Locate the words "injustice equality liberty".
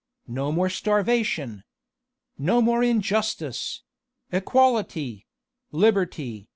2.83-6.49